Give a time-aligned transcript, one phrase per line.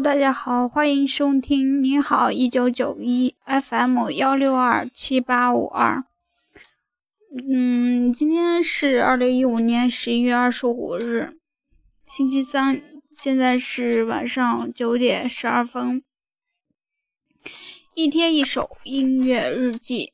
[0.00, 6.04] 大家好，欢迎收听你好一九九一 FM 幺六二七八五二。
[7.50, 11.36] 嗯，今天是二零一五年十一月二十五日，
[12.06, 12.80] 星期三，
[13.12, 16.04] 现在是晚上九点十二分。
[17.94, 20.12] 一天一首音乐日记。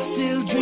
[0.00, 0.59] still dream.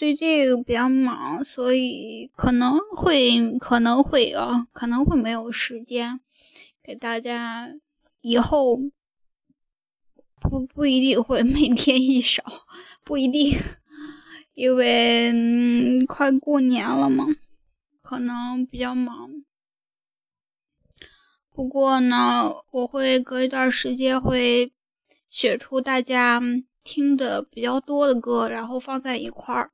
[0.00, 6.18] 最近比较忙，所以可能会可能会啊，可能会没有时间
[6.82, 7.74] 给大家。
[8.22, 8.78] 以后
[10.40, 12.42] 不不一定会每天一首，
[13.04, 13.52] 不一定，
[14.54, 17.26] 因为嗯、快过年了嘛，
[18.00, 19.44] 可能比较忙。
[21.50, 24.72] 不过呢，我会隔一段时间会
[25.28, 26.40] 选出大家
[26.82, 29.72] 听的比较多的歌，然后放在一块儿。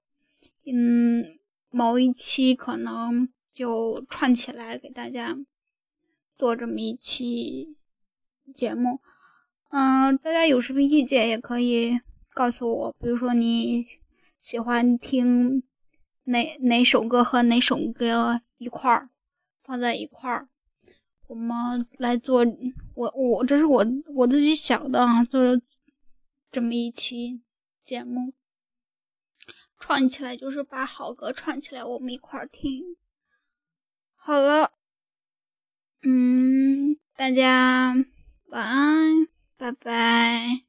[0.72, 1.38] 嗯，
[1.70, 5.36] 某一期可能就串起来给大家
[6.36, 7.76] 做这么一期
[8.54, 9.00] 节目。
[9.70, 12.00] 嗯，大家有什么意见也可以
[12.34, 13.84] 告诉我，比如说你
[14.38, 15.62] 喜欢听
[16.24, 19.10] 哪哪首歌和哪首歌一块儿
[19.62, 20.48] 放在一块儿，
[21.28, 22.44] 我们来做。
[22.94, 23.84] 我我这是我
[24.14, 25.60] 我自己想的啊，做
[26.50, 27.42] 这么一期
[27.82, 28.32] 节目。
[29.86, 32.96] 串起来就是把好歌串起来，我们一块儿听。
[34.16, 34.72] 好了，
[36.02, 37.94] 嗯，大家
[38.48, 40.65] 晚安，拜拜。